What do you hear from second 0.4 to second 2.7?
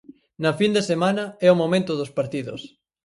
Na fin de semana é o momento dos partidos.